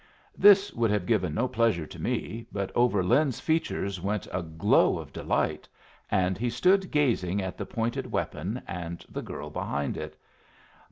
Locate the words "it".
9.97-10.17